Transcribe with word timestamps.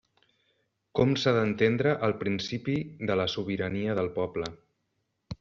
Com 0.99 1.11
s'ha 1.23 1.33
d'entendre 1.35 1.91
el 2.07 2.15
principi 2.23 2.79
de 3.11 3.19
la 3.23 3.29
sobirania 3.35 3.99
del 4.01 4.11
poble. 4.19 4.51